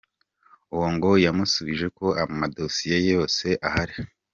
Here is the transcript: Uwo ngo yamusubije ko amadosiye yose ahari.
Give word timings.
Uwo 0.73 0.87
ngo 0.95 1.09
yamusubije 1.25 1.87
ko 1.97 2.05
amadosiye 2.23 2.97
yose 3.11 3.45
ahari. 3.67 3.95